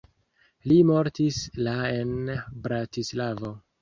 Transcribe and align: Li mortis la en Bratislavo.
Li 0.69 0.77
mortis 0.91 1.37
la 1.67 1.75
en 1.99 2.15
Bratislavo. 2.65 3.53